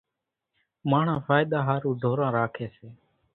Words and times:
ماڻۿان 0.89 1.19
ڦائۮا 1.27 1.59
ۿارُو 1.67 1.89
ڍوران 2.01 2.29
راکيَ 2.37 2.67
سي۔ 2.75 2.87